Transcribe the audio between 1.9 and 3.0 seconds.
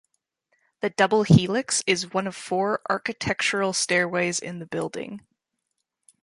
one of four